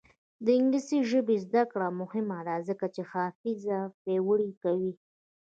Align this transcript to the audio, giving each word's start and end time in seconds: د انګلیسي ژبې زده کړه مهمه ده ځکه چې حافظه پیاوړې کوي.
د 0.45 0.47
انګلیسي 0.59 0.99
ژبې 1.11 1.35
زده 1.45 1.63
کړه 1.71 1.87
مهمه 2.01 2.39
ده 2.47 2.55
ځکه 2.67 2.85
چې 2.93 3.01
حافظه 3.11 3.79
پیاوړې 4.01 4.51
کوي. 4.63 4.93